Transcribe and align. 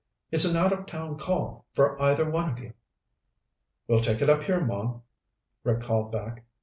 "It's 0.31 0.45
an 0.45 0.55
out 0.55 0.73
of 0.73 0.87
town 0.87 1.15
call, 1.19 1.67
for 1.73 2.01
either 2.01 2.27
one 2.27 2.51
of 2.51 2.57
you." 2.57 2.73
"We'll 3.87 3.99
take 3.99 4.19
it 4.19 4.31
up 4.31 4.41
here, 4.41 4.65
Mom," 4.65 5.03
Rick 5.63 5.81
called 5.81 6.11
back. 6.11 6.43